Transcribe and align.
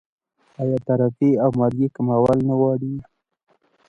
آیا 0.61 0.77
تعرفې 0.87 1.29
او 1.43 1.49
مالیې 1.59 1.87
کمول 1.95 2.37
نه 2.47 2.53
غواړي؟ 2.59 2.93